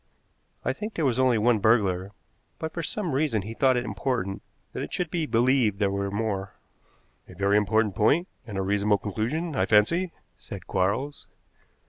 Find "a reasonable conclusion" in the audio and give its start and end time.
8.57-9.55